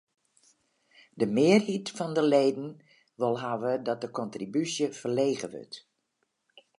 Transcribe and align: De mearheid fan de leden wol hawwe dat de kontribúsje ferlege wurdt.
De 1.19 1.25
mearheid 1.35 1.87
fan 1.97 2.11
de 2.17 2.23
leden 2.35 2.69
wol 3.21 3.35
hawwe 3.43 3.71
dat 3.87 3.99
de 4.03 4.09
kontribúsje 4.17 4.87
ferlege 4.99 5.47
wurdt. 5.53 5.75